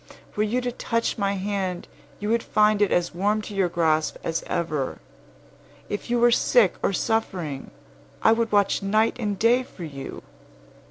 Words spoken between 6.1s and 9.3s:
were sick or suffering, I would watch night